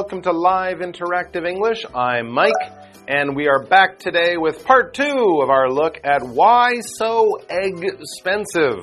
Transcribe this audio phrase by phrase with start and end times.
[0.00, 1.84] Welcome to Live Interactive English.
[1.94, 2.54] I'm Mike,
[3.06, 8.78] and we are back today with part two of our look at why so expensive,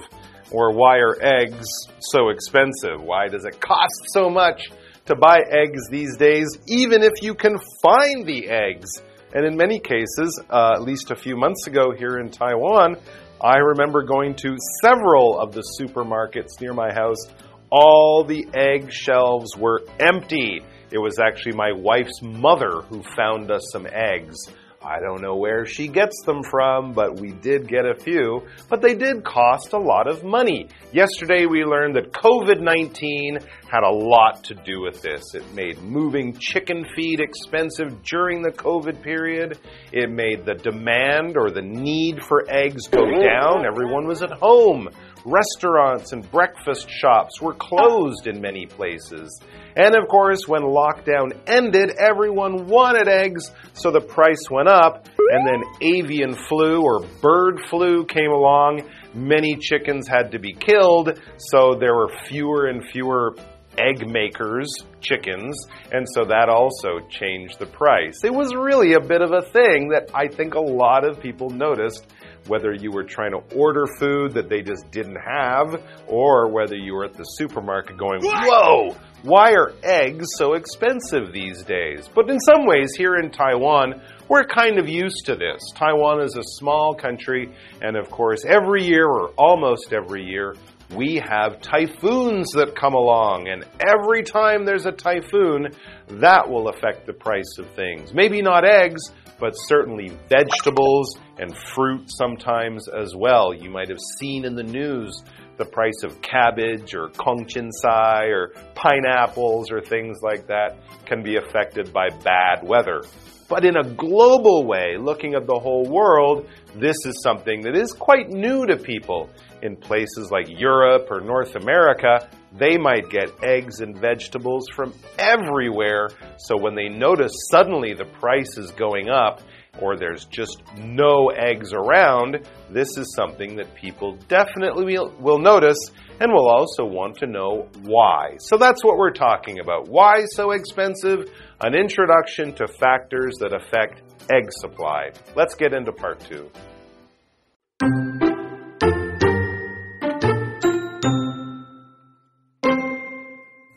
[0.52, 1.66] or why are eggs
[2.02, 3.02] so expensive?
[3.02, 4.70] Why does it cost so much
[5.08, 8.88] to buy eggs these days, even if you can find the eggs?
[9.34, 12.96] And in many cases, uh, at least a few months ago here in Taiwan,
[13.42, 17.26] I remember going to several of the supermarkets near my house
[17.70, 20.62] all the egg shelves were empty.
[20.92, 24.38] It was actually my wife's mother who found us some eggs.
[24.82, 28.44] I don't know where she gets them from, but we did get a few.
[28.70, 30.70] But they did cost a lot of money.
[30.94, 35.34] Yesterday we learned that COVID 19 had a lot to do with this.
[35.34, 39.60] It made moving chicken feed expensive during the COVID period.
[39.92, 43.66] It made the demand or the need for eggs go down.
[43.66, 44.90] Everyone was at home.
[45.30, 49.42] Restaurants and breakfast shops were closed in many places.
[49.76, 55.10] And of course, when lockdown ended, everyone wanted eggs, so the price went up.
[55.30, 58.90] And then avian flu or bird flu came along.
[59.14, 63.36] Many chickens had to be killed, so there were fewer and fewer
[63.78, 64.68] egg makers,
[65.02, 65.56] chickens,
[65.92, 68.24] and so that also changed the price.
[68.24, 71.50] It was really a bit of a thing that I think a lot of people
[71.50, 72.08] noticed
[72.48, 76.94] whether you were trying to order food that they just didn't have, or whether you
[76.94, 82.10] were at the supermarket going, Whoa, why are eggs so expensive these days?
[82.14, 85.62] But in some ways, here in Taiwan, we're kind of used to this.
[85.76, 90.56] Taiwan is a small country, and of course, every year, or almost every year,
[90.96, 95.68] we have typhoons that come along, and every time there's a typhoon,
[96.08, 98.14] that will affect the price of things.
[98.14, 99.02] Maybe not eggs,
[99.40, 103.54] but certainly vegetables and fruit sometimes as well.
[103.54, 105.22] You might have seen in the news
[105.58, 111.92] the price of cabbage or kongchinsai or pineapples or things like that can be affected
[111.92, 113.02] by bad weather.
[113.50, 117.94] But in a global way, looking at the whole world, this is something that is
[117.94, 119.30] quite new to people.
[119.62, 126.10] In places like Europe or North America, they might get eggs and vegetables from everywhere.
[126.38, 129.42] So when they notice suddenly the price is going up,
[129.82, 136.32] or there's just no eggs around, this is something that people definitely will, notice and
[136.32, 138.38] will also want to know why.
[138.40, 139.88] So that's what we're talking about.
[139.88, 141.32] Why so expensive?
[141.62, 144.02] An introduction to factors that affect
[144.32, 145.12] egg supply.
[145.36, 146.50] Let's get into part two.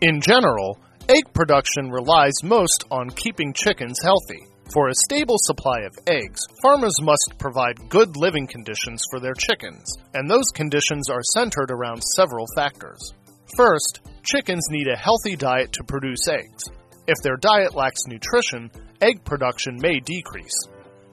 [0.03, 0.79] In general,
[1.11, 4.47] egg production relies most on keeping chickens healthy.
[4.73, 9.85] For a stable supply of eggs, farmers must provide good living conditions for their chickens,
[10.15, 13.13] and those conditions are centered around several factors.
[13.59, 16.65] First, chickens need a healthy diet to produce eggs.
[17.07, 18.71] If their diet lacks nutrition,
[19.03, 20.57] egg production may decrease.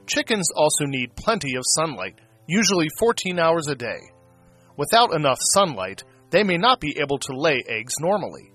[0.05, 2.15] Chickens also need plenty of sunlight,
[2.47, 3.99] usually 14 hours a day.
[4.77, 8.53] Without enough sunlight, they may not be able to lay eggs normally.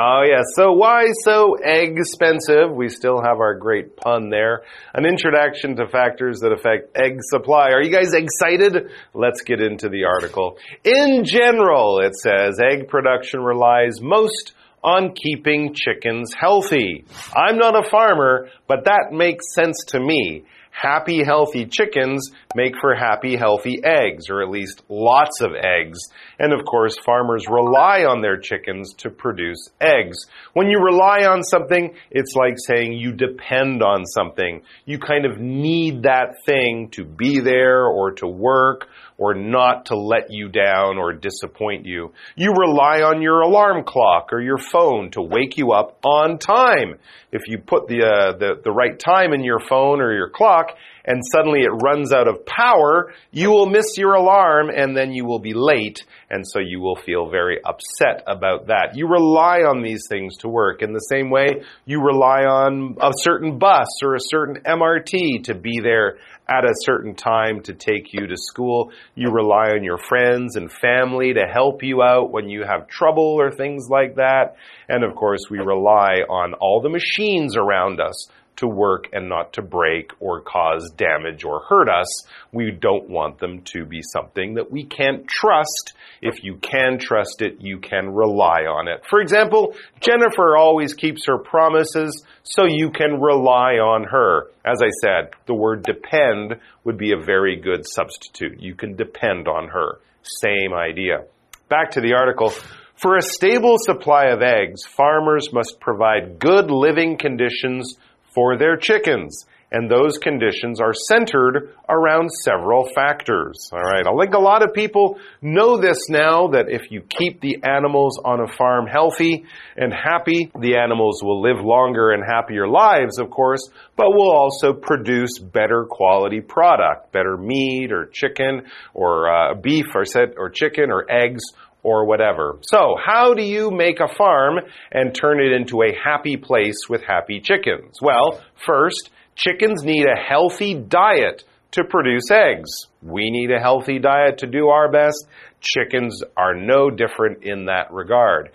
[0.00, 0.44] Oh, yes.
[0.54, 2.70] So, why so egg expensive?
[2.72, 4.62] We still have our great pun there.
[4.94, 7.70] An introduction to factors that affect egg supply.
[7.70, 8.90] Are you guys excited?
[9.14, 10.58] Let's get into the article.
[10.84, 17.04] In general, it says egg production relies most on keeping chickens healthy.
[17.34, 20.44] I'm not a farmer, but that makes sense to me
[20.80, 25.98] happy, healthy chickens make for happy, healthy eggs, or at least lots of eggs.
[26.38, 30.16] And of course, farmers rely on their chickens to produce eggs.
[30.52, 34.62] When you rely on something, it's like saying you depend on something.
[34.84, 39.96] You kind of need that thing to be there or to work or not to
[39.96, 42.12] let you down or disappoint you.
[42.36, 46.98] You rely on your alarm clock or your phone to wake you up on time.
[47.32, 50.70] If you put the, uh, the, the right time in your phone or your clock
[51.04, 55.24] and suddenly it runs out of power, you will miss your alarm and then you
[55.24, 56.04] will be late.
[56.30, 58.90] And so you will feel very upset about that.
[58.94, 60.82] You rely on these things to work.
[60.82, 65.54] In the same way, you rely on a certain bus or a certain MRT to
[65.54, 66.18] be there
[66.48, 68.90] at a certain time to take you to school.
[69.14, 73.36] You rely on your friends and family to help you out when you have trouble
[73.38, 74.56] or things like that.
[74.88, 78.28] And of course, we rely on all the machines around us
[78.58, 82.24] to work and not to break or cause damage or hurt us.
[82.52, 85.94] We don't want them to be something that we can't trust.
[86.20, 89.04] If you can trust it, you can rely on it.
[89.08, 94.48] For example, Jennifer always keeps her promises, so you can rely on her.
[94.64, 98.60] As I said, the word depend would be a very good substitute.
[98.60, 100.00] You can depend on her.
[100.22, 101.24] Same idea.
[101.68, 102.52] Back to the article.
[102.96, 107.96] For a stable supply of eggs, farmers must provide good living conditions
[108.34, 109.46] for their chickens.
[109.70, 113.68] And those conditions are centered around several factors.
[113.70, 114.06] All right.
[114.06, 118.18] I think a lot of people know this now that if you keep the animals
[118.24, 119.44] on a farm healthy
[119.76, 124.72] and happy, the animals will live longer and happier lives, of course, but will also
[124.72, 128.62] produce better quality product, better meat or chicken
[128.94, 131.42] or uh, beef or, set, or chicken or eggs
[131.88, 132.58] or whatever.
[132.62, 134.56] So, how do you make a farm
[134.92, 137.98] and turn it into a happy place with happy chickens?
[138.02, 142.68] Well, first, chickens need a healthy diet to produce eggs.
[143.02, 145.26] We need a healthy diet to do our best.
[145.60, 148.50] Chickens are no different in that regard.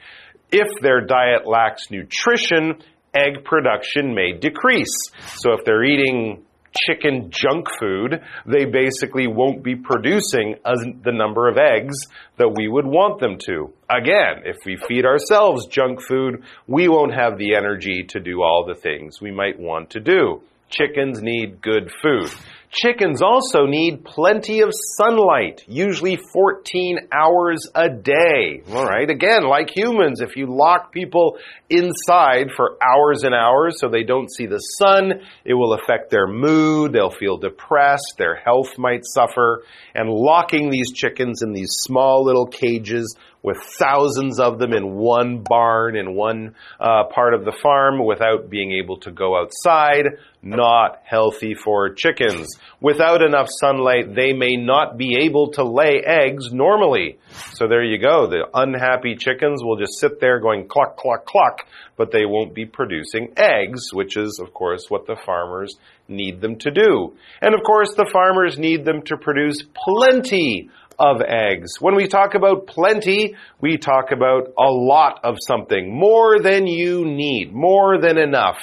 [0.51, 2.83] If their diet lacks nutrition,
[3.15, 5.11] egg production may decrease.
[5.37, 6.43] So if they're eating
[6.75, 12.85] chicken junk food, they basically won't be producing the number of eggs that we would
[12.85, 13.73] want them to.
[13.89, 18.65] Again, if we feed ourselves junk food, we won't have the energy to do all
[18.67, 20.41] the things we might want to do.
[20.69, 22.31] Chickens need good food.
[22.73, 28.63] Chickens also need plenty of sunlight, usually 14 hours a day.
[28.71, 29.07] All right.
[29.07, 31.37] Again, like humans, if you lock people
[31.69, 36.25] inside for hours and hours so they don't see the sun, it will affect their
[36.25, 36.93] mood.
[36.93, 38.15] They'll feel depressed.
[38.17, 39.63] Their health might suffer.
[39.93, 45.43] And locking these chickens in these small little cages with thousands of them in one
[45.47, 50.05] barn in one uh, part of the farm without being able to go outside.
[50.41, 52.47] Not healthy for chickens.
[52.81, 57.17] Without enough sunlight, they may not be able to lay eggs normally.
[57.53, 58.27] So there you go.
[58.27, 61.65] The unhappy chickens will just sit there going cluck, cluck, cluck,
[61.97, 65.75] but they won't be producing eggs, which is, of course, what the farmers
[66.07, 67.13] need them to do.
[67.41, 70.69] And of course, the farmers need them to produce plenty
[70.99, 71.79] of eggs.
[71.79, 77.05] When we talk about plenty, we talk about a lot of something, more than you
[77.05, 78.57] need, more than enough.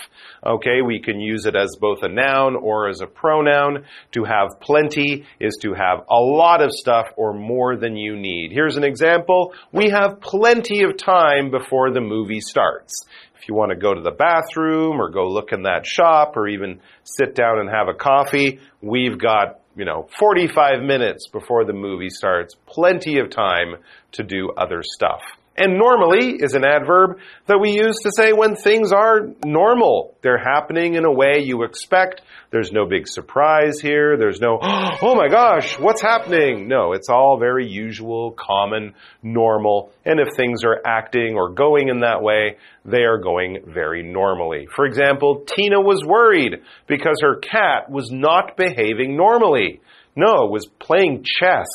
[0.44, 3.84] Okay, we can use it as both a noun or as a pronoun.
[4.12, 8.50] To have plenty is to have a lot of stuff or more than you need.
[8.52, 9.52] Here's an example.
[9.72, 13.04] We have plenty of time before the movie starts.
[13.40, 16.46] If you want to go to the bathroom or go look in that shop or
[16.46, 21.72] even sit down and have a coffee, we've got you know, 45 minutes before the
[21.72, 23.76] movie starts, plenty of time
[24.12, 25.22] to do other stuff.
[25.60, 30.16] And normally is an adverb that we use to say when things are normal.
[30.22, 32.22] They're happening in a way you expect.
[32.50, 34.16] There's no big surprise here.
[34.16, 36.66] There's no, oh my gosh, what's happening?
[36.66, 39.92] No, it's all very usual, common, normal.
[40.06, 42.56] And if things are acting or going in that way,
[42.86, 44.66] they are going very normally.
[44.74, 49.82] For example, Tina was worried because her cat was not behaving normally.
[50.16, 51.68] No, it was playing chess,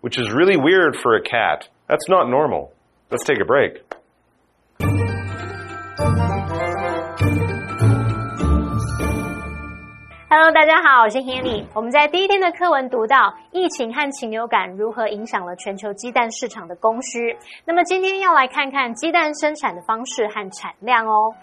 [0.00, 1.68] which is really weird for a cat.
[1.90, 2.72] That's not normal.
[3.10, 3.80] Let's take a break.
[10.28, 11.64] Hello，大家好，我是 Henny。
[11.72, 17.36] 我们在第一天的课文读到疫情和禽流感如何影响了全球鸡蛋市场的供需。
[17.64, 21.34] 那么今天要来看看鸡蛋生产的方式和产量哦。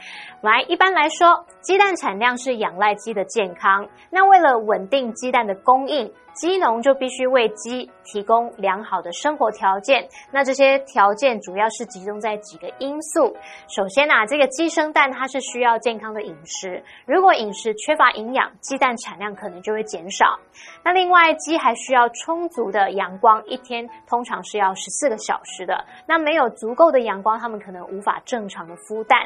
[0.41, 3.87] 来，一般来说，鸡蛋产量是仰赖鸡的健康。
[4.09, 6.11] 那为了稳定鸡蛋的供应。
[6.35, 10.05] 鸡农就必须为鸡提供良好的生活条件。
[10.33, 13.33] 那这些条件主要是集中在几个因素。
[13.69, 16.83] 首先啊，这个鸡生蛋它是需要健康的饮食。
[17.05, 20.37] 如果饮食缺乏营养，鸡蛋产量可能就会减少。
[20.83, 25.83] 那另外，鸡还需要要充足的阳光，一天通常是要十四个小时的。
[26.05, 29.17] 那没有足够的阳光，它们可能无法正常的孵蛋。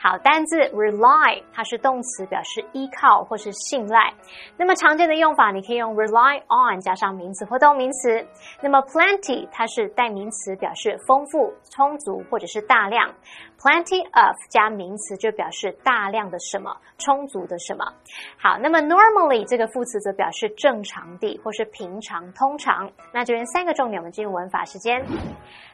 [0.00, 4.12] 好，单字 rely 它是动词，表示依靠或是信赖。
[4.56, 6.42] 那么常见的用法，你可以用 rely。
[6.48, 8.26] on 加上名词或动名词，
[8.62, 13.12] 那么 plenty 它是代名词，表示丰富、充足或者是大量。
[13.60, 17.84] Plenty of 加名词就表示大量的什么、充足的什么。
[18.38, 22.90] 好，那么 normally 这个副词则表示正常地或是平常、通常。
[23.12, 25.04] 那这边三个重点，我们进入文法时间。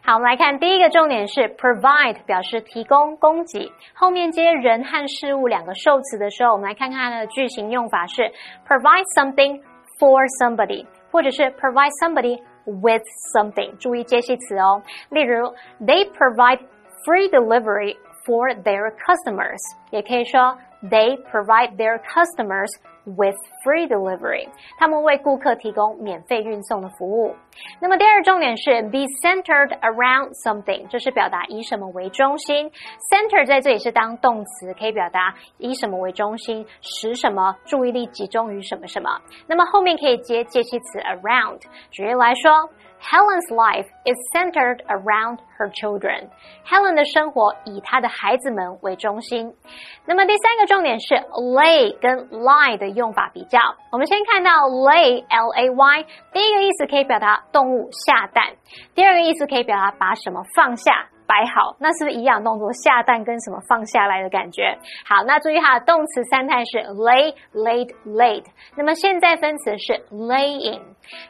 [0.02, 8.22] 好，我们来看第一个重点是 provide 表示提供、供给，后面接人和事物两个受词的时候，我们来看看它的句型用法是
[8.66, 9.60] provide something。
[9.98, 13.04] for somebody，或者是 provide somebody with
[13.36, 13.76] something。
[13.76, 14.82] 注意接系词哦。
[15.10, 15.46] 例如
[15.78, 16.58] ，They provide
[17.04, 19.58] free delivery for their customers。
[19.90, 22.70] 也可以说 they provide their customers
[23.04, 27.34] with free delivery，他们为顾客提供免费运送的服务。
[27.80, 32.70] 那么第二重点是 be centered around something，这是表达以什么为中心。
[33.10, 39.10] center 在这里是当动词，可以表达以什么为中心，使什么注意力集中于什么什么。
[39.46, 41.60] 那么后面可以接介系词 around。
[41.90, 42.70] 举例来说。
[43.02, 46.30] Helen's life is centered around her children.
[46.64, 49.52] Helen 的生活以她的孩子们为中心。
[50.06, 53.58] 那么第三个重点是 lay 跟 lie 的用法比较。
[53.90, 58.54] 我们先看到 lay l a y，第一个意思可以表达动物下蛋，
[58.94, 61.08] 第二个意思可以表达把什么放下。
[61.32, 62.70] 摆好，那是不是一样动作？
[62.74, 64.76] 下蛋跟什么放下来的感觉？
[65.08, 68.44] 好，那注意哈动词三态是 lay、laid、laid。
[68.76, 70.82] 那么现在分词是 laying。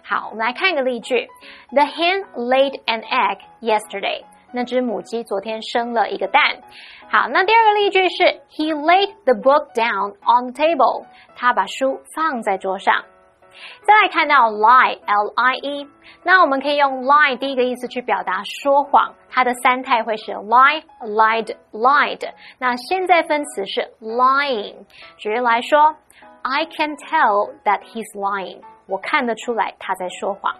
[0.02, 1.28] 好，我们来看一个例句
[1.70, 4.24] ：The hen laid an egg yesterday。
[4.52, 6.42] 那只母鸡昨天生了一个蛋。
[7.08, 11.06] 好，那第二个例句是 He laid the book down on the table。
[11.36, 13.04] 他把书放在桌上。
[13.84, 15.88] 再来看到 lie l i e，
[16.22, 22.30] 那我们可以用 lie 第一个意思去表达说谎，它的三态会是 lie lied lied。
[22.58, 24.76] 那现在分词是 lying。
[25.16, 25.96] 举例来说
[26.42, 28.60] ，I can tell that he's lying。
[28.86, 30.54] 我看得出来他在说谎。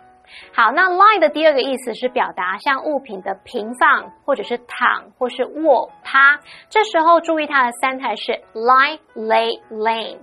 [0.55, 6.41] 好，那 lie 的第二个意思是表达像物品的平放，或者是躺，或是卧趴。
[6.71, 10.17] 这时候注意它的三态是 lie lay lain。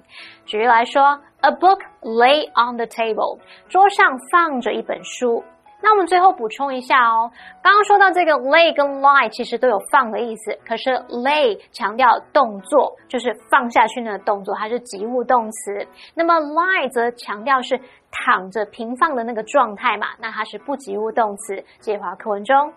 [0.50, 3.38] 举例来说，A book lay on the table，
[3.70, 5.44] 桌上放着一本书。
[5.80, 15.88] 那我们最后补充一下哦，刚刚说到这个 lay 跟 lie 其实都有放的意思，可是 lay 强调动作，就是放下去那个动作，它是及物动词。
[16.16, 17.80] 那么 lie 则强调是
[18.10, 21.64] 躺着平放的那个状态嘛，那它是不及物动词。
[21.80, 22.74] 接华课文中。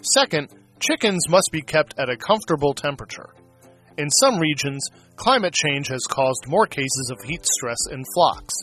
[0.00, 0.48] Second,
[0.80, 3.30] chickens must be kept at a comfortable temperature.
[3.96, 8.54] In some regions, climate change has caused more cases of heat stress in flocks.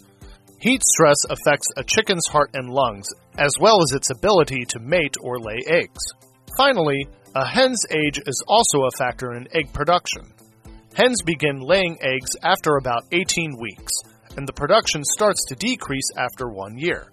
[0.59, 3.07] Heat stress affects a chicken's heart and lungs,
[3.37, 6.01] as well as its ability to mate or lay eggs.
[6.57, 10.23] Finally, a hen's age is also a factor in egg production.
[10.95, 13.91] Hens begin laying eggs after about 18 weeks,
[14.37, 17.11] and the production starts to decrease after one year.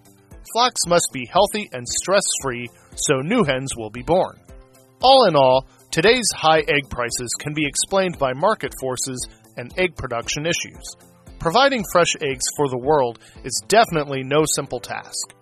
[0.53, 4.39] Flocks must be healthy and stress free so new hens will be born.
[5.03, 9.95] All in all, Today's high egg prices can be explained by market forces and egg
[9.95, 10.81] production issues.
[11.37, 15.35] Providing fresh eggs for the world is definitely no simple task.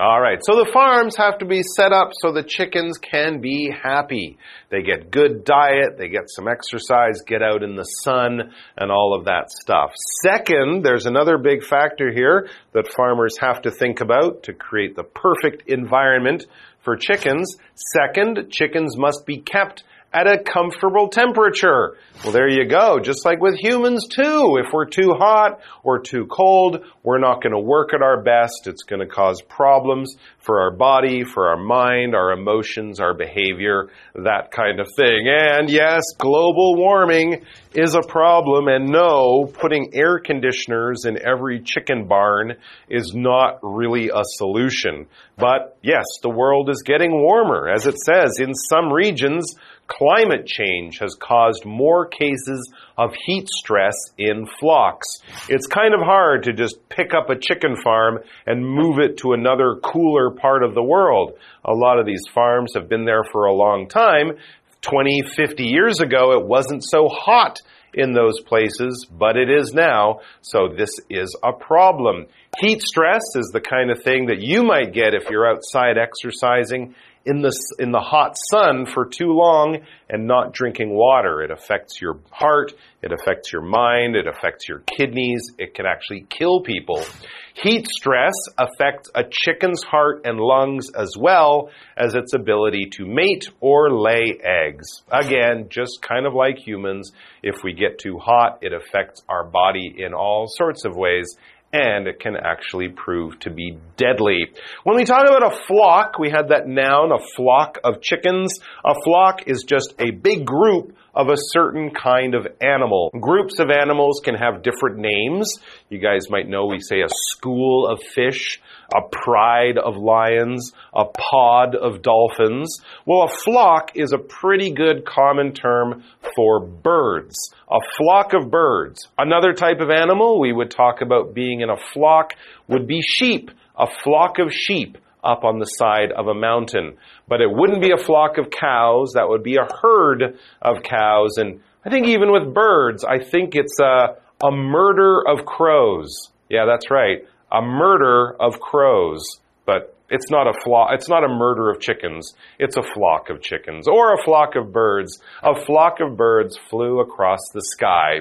[0.00, 3.68] All right, so the farms have to be set up so the chickens can be
[3.82, 4.38] happy.
[4.70, 9.16] They get good diet, they get some exercise, get out in the sun, and all
[9.18, 9.90] of that stuff.
[10.22, 15.02] Second, there's another big factor here that farmers have to think about to create the
[15.02, 16.46] perfect environment
[16.84, 17.56] for chickens.
[17.74, 21.96] Second, chickens must be kept at a comfortable temperature.
[22.24, 22.98] Well, there you go.
[22.98, 24.58] Just like with humans too.
[24.58, 28.66] If we're too hot or too cold, we're not going to work at our best.
[28.66, 33.90] It's going to cause problems for our body, for our mind, our emotions, our behavior,
[34.14, 35.28] that kind of thing.
[35.28, 38.66] And yes, global warming is a problem.
[38.66, 42.54] And no, putting air conditioners in every chicken barn
[42.88, 45.06] is not really a solution.
[45.38, 47.68] But yes, the world is getting warmer.
[47.68, 49.54] As it says, in some regions,
[49.86, 55.06] climate change has caused more cases of heat stress in flocks.
[55.48, 59.32] It's kind of hard to just pick up a chicken farm and move it to
[59.32, 61.34] another cooler part of the world.
[61.64, 64.32] A lot of these farms have been there for a long time.
[64.82, 67.58] 20, 50 years ago, it wasn't so hot
[67.94, 72.26] in those places, but it is now, so this is a problem.
[72.58, 76.94] Heat stress is the kind of thing that you might get if you're outside exercising
[77.28, 81.42] in the, in the hot sun for too long and not drinking water.
[81.42, 86.26] It affects your heart, it affects your mind, it affects your kidneys, it can actually
[86.30, 87.04] kill people.
[87.52, 93.50] Heat stress affects a chicken's heart and lungs as well as its ability to mate
[93.60, 94.86] or lay eggs.
[95.10, 99.94] Again, just kind of like humans, if we get too hot, it affects our body
[99.98, 101.26] in all sorts of ways
[101.72, 104.46] and it can actually prove to be deadly.
[104.84, 108.52] When we talk about a flock, we had that noun, a flock of chickens.
[108.84, 113.10] A flock is just a big group of a certain kind of animal.
[113.20, 115.52] Groups of animals can have different names.
[115.88, 118.60] You guys might know we say a school of fish,
[118.94, 122.80] a pride of lions, a pod of dolphins.
[123.04, 126.04] Well, a flock is a pretty good common term
[126.36, 127.52] for birds.
[127.68, 129.08] A flock of birds.
[129.18, 132.34] Another type of animal we would talk about being in a flock
[132.68, 133.50] would be sheep.
[133.76, 134.98] A flock of sheep
[135.28, 136.96] up on the side of a mountain.
[137.28, 141.36] But it wouldn't be a flock of cows, that would be a herd of cows.
[141.36, 146.30] And I think even with birds, I think it's a, a murder of crows.
[146.48, 147.18] Yeah, that's right.
[147.52, 149.22] A murder of crows.
[149.66, 152.32] But it's not a flock, it's not a murder of chickens.
[152.58, 155.20] It's a flock of chickens or a flock of birds.
[155.42, 158.20] A flock of birds flew across the sky.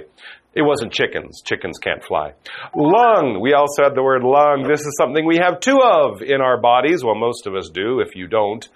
[0.58, 1.44] It wasn't chickens.
[1.46, 2.34] Chickens can't fly.
[2.76, 3.40] Lung.
[3.40, 4.66] We also had the word lung.
[4.68, 7.04] This is something we have two of in our bodies.
[7.04, 8.00] Well, most of us do.
[8.00, 8.68] If you don't,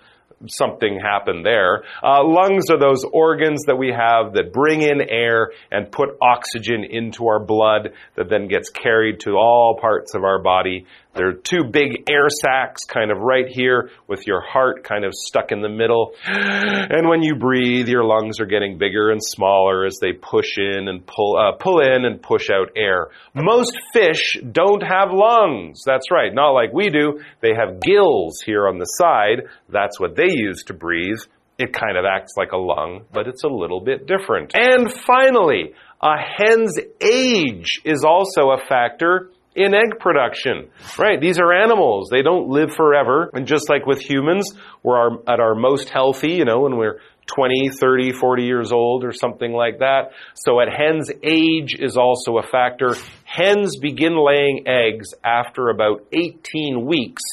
[0.46, 1.84] something happened there.
[2.04, 6.84] Uh, lungs are those organs that we have that bring in air and put oxygen
[6.88, 10.86] into our blood that then gets carried to all parts of our body.
[11.14, 15.14] There are two big air sacs kind of right here with your heart kind of
[15.14, 16.14] stuck in the middle.
[16.26, 20.88] And when you breathe, your lungs are getting bigger and smaller as they push in
[20.88, 23.10] and pull, uh, pull in and push out air.
[23.34, 25.84] Most fish don't have lungs.
[25.86, 26.34] That's right.
[26.34, 27.20] Not like we do.
[27.42, 29.50] They have gills here on the side.
[29.68, 31.20] That's what they use to breathe.
[31.58, 34.54] It kind of acts like a lung, but it's a little bit different.
[34.56, 41.20] And finally, a hen's age is also a factor in egg production, right?
[41.20, 42.10] These are animals.
[42.10, 43.30] They don't live forever.
[43.34, 44.54] And just like with humans,
[44.84, 49.04] we're our, at our most healthy, you know, when we're 20, 30, 40 years old
[49.04, 50.12] or something like that.
[50.36, 52.96] So at hens, age is also a factor.
[53.26, 57.24] Hens begin laying eggs after about 18 weeks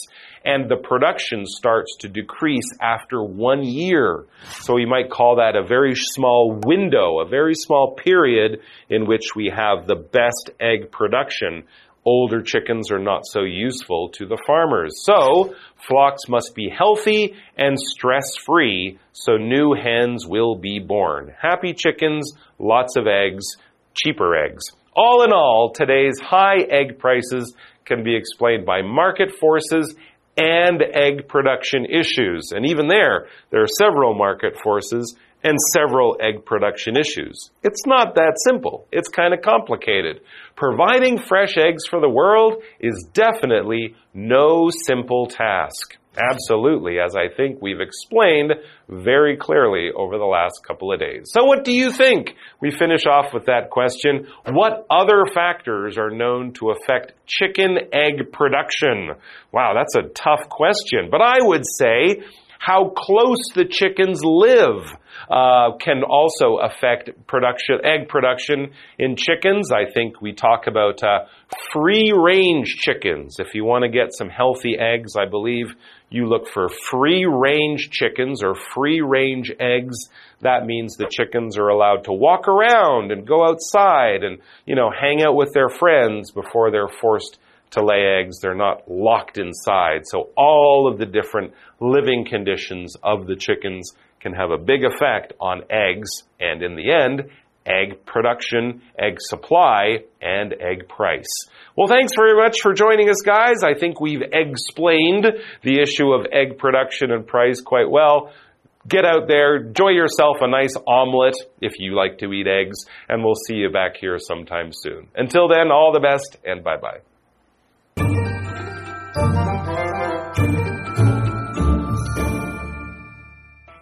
[0.45, 4.25] and the production starts to decrease after one year.
[4.61, 9.35] So we might call that a very small window, a very small period in which
[9.37, 11.65] we have the best egg production
[12.09, 14.93] older chickens are not so useful to the farmers.
[15.05, 15.55] So,
[15.87, 21.35] flocks must be healthy and stress free so new hens will be born.
[21.39, 23.45] Happy chickens, lots of eggs,
[23.93, 24.65] cheaper eggs.
[24.97, 27.55] All in all, today's high egg prices
[27.85, 29.95] can be explained by market forces
[30.39, 32.53] and egg production issues.
[32.55, 37.51] And even there, there are several market forces and several egg production issues.
[37.63, 38.87] It's not that simple.
[38.91, 40.21] It's kind of complicated.
[40.57, 45.97] Providing fresh eggs for the world is definitely no simple task.
[46.17, 48.53] Absolutely, as I think we've explained
[48.89, 51.31] very clearly over the last couple of days.
[51.33, 52.35] So what do you think?
[52.61, 54.27] We finish off with that question.
[54.47, 59.13] What other factors are known to affect chicken egg production?
[59.53, 62.25] Wow, that's a tough question, but I would say
[62.59, 64.85] how close the chickens live
[65.31, 69.71] uh, can also affect production, egg production in chickens.
[69.73, 71.27] I think we talk about uh,
[71.73, 73.37] free range chickens.
[73.39, 75.75] If you want to get some healthy eggs, I believe
[76.11, 79.97] you look for free range chickens or free range eggs.
[80.41, 84.91] That means the chickens are allowed to walk around and go outside and, you know,
[84.91, 87.39] hang out with their friends before they're forced
[87.71, 88.41] to lay eggs.
[88.41, 90.03] They're not locked inside.
[90.05, 95.33] So all of the different living conditions of the chickens can have a big effect
[95.41, 96.09] on eggs
[96.41, 97.31] and in the end,
[97.67, 101.27] egg production, egg supply, and egg price.
[101.77, 103.63] Well, thanks very much for joining us, guys.
[103.63, 105.27] I think we've explained
[105.63, 108.33] the issue of egg production and price quite well.
[108.89, 113.23] Get out there, enjoy yourself a nice omelet if you like to eat eggs, and
[113.23, 115.09] we'll see you back here sometime soon.
[115.15, 117.01] Until then, all the best and bye bye.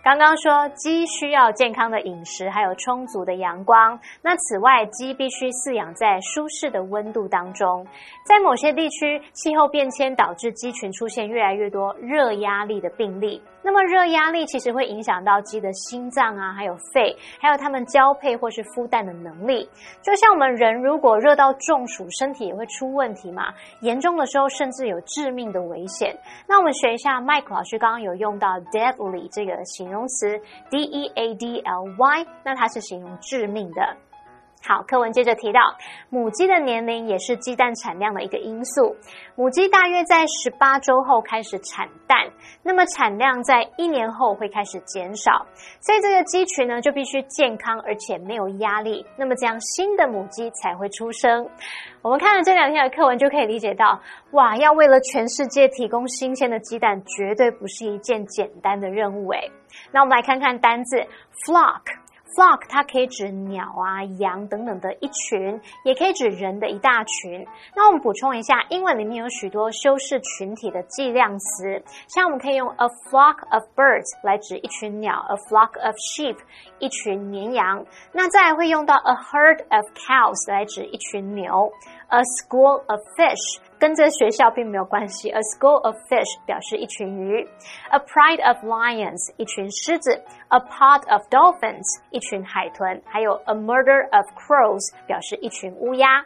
[0.03, 3.99] 刚刚说鸡需要健康的饮食，还有充足的阳光。
[4.23, 7.85] 那此外，鸡必须饲养在舒适的温度当中。
[8.25, 13.43] 在某些地区，气候变迁导致鸡群出现越来越多热压力的病例。
[13.67, 19.69] 那么热压力其实会影响到鸡的心脏啊，还有肺，还有它们交配或是孵蛋的能力。
[20.03, 23.53] 就像我们人如果热到中暑，身体也会出问题嘛。
[23.81, 26.17] 严重的时候甚至有致命的危险。
[26.47, 33.97] 那我们学一下，Mike 老师刚刚有用到 deadly 这个形容词，D E A D L Y，那它是形容致命的。
[34.67, 35.61] 好，课文接着提到，
[36.11, 38.97] 母鸡的年龄也是鸡蛋产量的一个因素。
[39.37, 42.19] 母鸡大约在十八周后开始产蛋，
[42.65, 45.47] 那么产量在一年后会开始减少，
[45.81, 51.49] 所以这个鸡群呢就必须健康而且没有压力，那么这样新的母鸡才会出生。
[52.03, 54.01] 我们看了这两天的课文就可以理解到，
[54.33, 59.49] 哇，要为了全世界提供新鲜的鸡蛋，绝对不是一件简单的任务诶。
[59.93, 61.07] 那我们来看看单字
[61.45, 61.83] flock。
[62.37, 67.47] Flock 它可以指鸟啊、羊等等的一群，也可以指人的一大群。
[67.75, 76.37] 那我们补充一下，英文里面有许多修饰群体的计量词，像我们可以用 a flock of birds 来指一群鸟，a flock of sheep
[76.79, 77.83] 一群绵羊。
[78.13, 81.73] 那再会用到 a herd of cows 来指一群牛
[82.09, 83.63] ，a school of fish。
[83.79, 85.29] 跟这学校并没有关系。
[85.29, 87.47] A school of fish 表示一群鱼
[87.91, 96.25] ，a pride of lions 一群狮子，a pod of dolphins 一群海豚，还有 a murder of crows 表示一群乌鸦。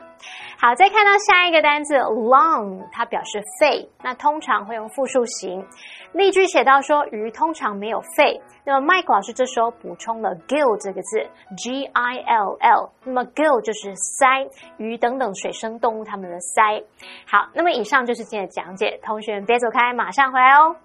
[0.59, 5.67] 好，再看到下一个单词 lung，它表示肺，那通常会用复数形。
[6.13, 16.85] 例句写到说鱼通常没有肺，那么 Mike 老师这时候补充了 gill 这个字，G I L L，那么 gill 就是鳃，鱼等等水生动物它们的鳃。
[17.27, 20.77] 好，那么以上就是今天的讲解，同学们别走开，马上回来哦。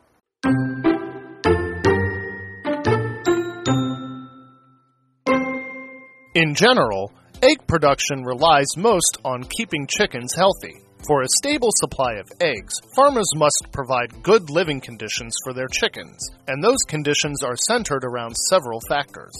[6.36, 10.84] In general, egg production relies most on keeping chickens healthy.
[11.08, 16.18] For a stable supply of eggs, farmers must provide good living conditions for their chickens,
[16.50, 19.32] and those conditions are centered around several factors.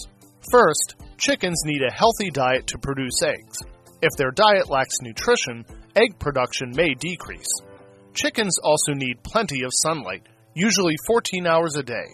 [0.50, 3.58] First, chickens need a healthy diet to produce eggs.
[4.00, 7.60] If their diet lacks nutrition, egg production may decrease.
[8.14, 12.08] Chickens also need plenty of sunlight, usually 14 hours a day.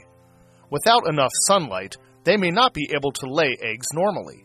[0.70, 4.44] Without enough sunlight, they may not be able to lay eggs normally.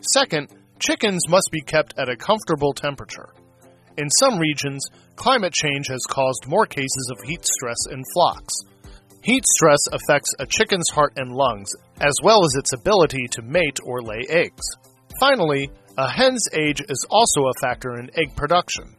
[0.00, 3.28] Second, chickens must be kept at a comfortable temperature.
[3.98, 4.84] In some regions,
[5.16, 8.54] climate change has caused more cases of heat stress in flocks.
[9.22, 13.78] Heat stress affects a chicken's heart and lungs, as well as its ability to mate
[13.84, 14.64] or lay eggs.
[15.18, 18.94] Finally, a hen's age is also a factor in egg production.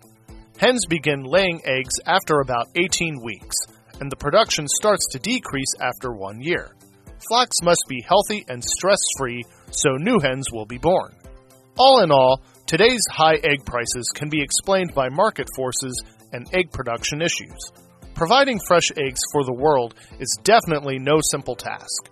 [0.58, 3.56] Hens begin laying eggs after about 18 weeks,
[4.02, 6.76] and the production starts to decrease after one year.
[7.28, 11.16] Flocks must be healthy and stress free so new hens will be born.
[11.78, 16.04] All in all, Today's high egg prices can be explained by market forces
[16.34, 17.72] and egg production issues.
[18.14, 22.10] Providing fresh eggs for the world is definitely no simple task.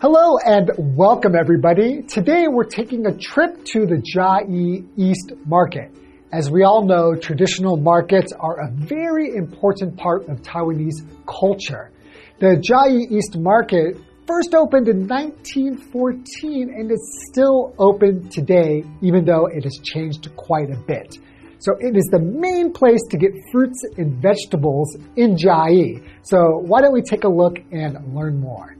[0.00, 2.00] Hello and welcome everybody.
[2.04, 5.90] Today we're taking a trip to the Chiayi East Market.
[6.30, 11.90] As we all know, traditional markets are a very important part of Taiwanese culture.
[12.38, 19.46] The Chiayi East Market first opened in 1914 and it's still open today, even though
[19.46, 21.16] it has changed quite a bit.
[21.60, 26.06] So it is the main place to get fruits and vegetables in Chiayi.
[26.24, 28.77] So why don't we take a look and learn more?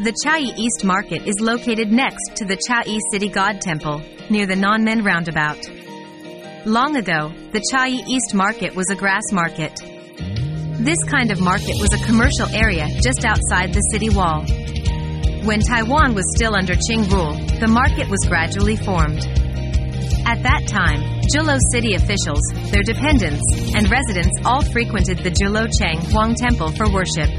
[0.00, 4.56] The Chiayi East Market is located next to the Chiayi City God Temple, near the
[4.56, 5.60] Nanmen Roundabout.
[6.66, 9.72] Long ago, the Chiayi East Market was a grass market.
[10.82, 14.42] This kind of market was a commercial area just outside the city wall.
[15.46, 19.22] When Taiwan was still under Qing rule, the market was gradually formed.
[20.26, 26.00] At that time, Zhuluo city officials, their dependents, and residents all frequented the Zhuluo Cheng
[26.10, 27.30] Huang Temple for worship.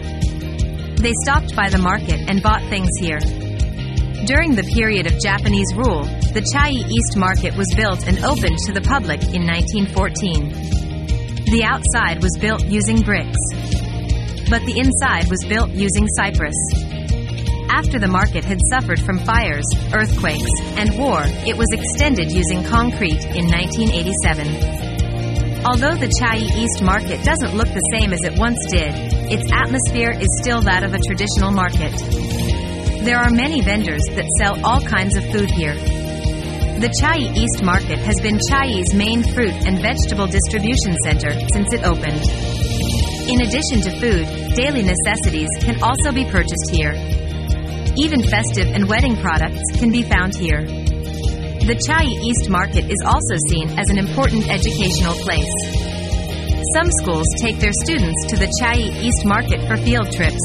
[1.06, 3.20] They stopped by the market and bought things here.
[4.26, 6.02] During the period of Japanese rule,
[6.34, 10.50] the Chiayi East Market was built and opened to the public in 1914.
[11.46, 13.38] The outside was built using bricks,
[14.50, 16.58] but the inside was built using cypress.
[17.70, 23.22] After the market had suffered from fires, earthquakes, and war, it was extended using concrete
[23.38, 24.95] in 1987.
[25.66, 28.94] Although the Chiayi East Market doesn't look the same as it once did,
[29.34, 31.90] its atmosphere is still that of a traditional market.
[33.02, 35.74] There are many vendors that sell all kinds of food here.
[36.78, 41.82] The Chiayi East Market has been Chiayi's main fruit and vegetable distribution center since it
[41.82, 42.22] opened.
[43.26, 46.94] In addition to food, daily necessities can also be purchased here.
[47.98, 50.85] Even festive and wedding products can be found here.
[51.66, 55.50] The Chiayi East Market is also seen as an important educational place.
[56.78, 60.38] Some schools take their students to the Chiayi East Market for field trips.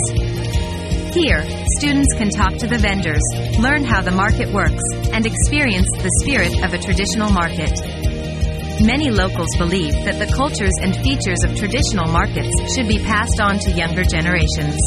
[1.12, 1.44] Here,
[1.76, 3.20] students can talk to the vendors,
[3.60, 4.80] learn how the market works,
[5.12, 7.76] and experience the spirit of a traditional market.
[8.80, 13.58] Many locals believe that the cultures and features of traditional markets should be passed on
[13.58, 14.80] to younger generations.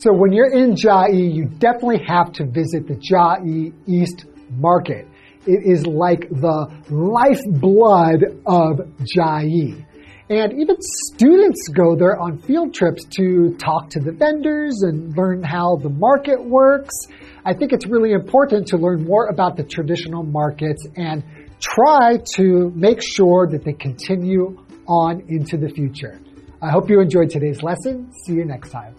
[0.00, 5.06] So when you're in Chiayi, you definitely have to visit the Chiayi East Market.
[5.46, 9.84] It is like the lifeblood of Chiayi.
[10.30, 15.42] And even students go there on field trips to talk to the vendors and learn
[15.42, 16.94] how the market works.
[17.44, 21.22] I think it's really important to learn more about the traditional markets and
[21.60, 26.18] try to make sure that they continue on into the future.
[26.62, 28.10] I hope you enjoyed today's lesson.
[28.24, 28.94] See you next time.